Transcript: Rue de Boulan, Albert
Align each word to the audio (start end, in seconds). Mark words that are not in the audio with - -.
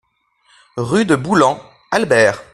Rue 0.77 1.05
de 1.05 1.15
Boulan, 1.15 1.61
Albert 1.91 2.41